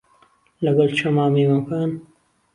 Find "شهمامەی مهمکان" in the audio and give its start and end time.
0.99-1.89